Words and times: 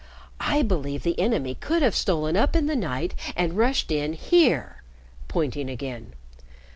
I 0.39 0.63
believe 0.63 1.03
the 1.03 1.19
enemy 1.19 1.53
could 1.53 1.83
have 1.83 1.93
stolen 1.95 2.35
up 2.35 2.55
in 2.55 2.65
the 2.65 2.75
night 2.75 3.13
and 3.35 3.55
rushed 3.55 3.91
in 3.91 4.13
here," 4.13 4.81
pointing 5.27 5.69
again. 5.69 6.13